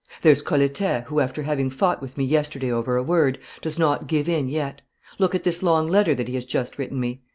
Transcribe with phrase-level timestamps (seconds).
[0.23, 4.27] There's Colletet, who, after having fought with me yesterday over a word, does not give
[4.27, 4.81] in yet;
[5.19, 7.21] look at this long letter that he has just written me!"